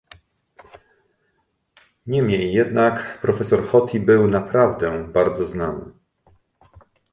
Niemniej 2.07 2.53
jednak 2.53 3.19
profesor 3.21 3.67
Hoti 3.67 3.99
był 3.99 4.27
naprawdę 4.27 5.07
bardzo 5.13 5.47
znany 5.47 5.91